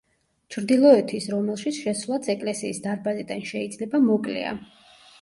ჩრდილოეთის 0.53 1.27
რომელშიც 1.33 1.79
შესვლაც 1.83 2.33
ეკლესიის 2.37 2.83
დარბაზიდან 2.89 3.49
შეიძლება, 3.55 4.05
მოკლეა. 4.11 4.61